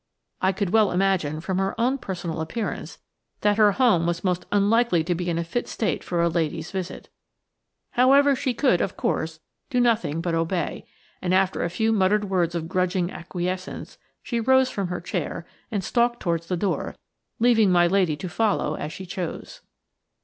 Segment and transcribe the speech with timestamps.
[0.41, 2.97] I could well imagine, from her own personal appearance,
[3.41, 6.71] that her home was most unlikely to be in a fit state for a lady's
[6.71, 7.09] visit.
[7.91, 10.87] However, she could, of course, do nothing but obey,
[11.21, 15.83] and, after a few muttered words of grudging acquiescence, she rose from her chair and
[15.83, 16.95] stalked towards the door,
[17.37, 19.61] leaving my lady to follow as she chose.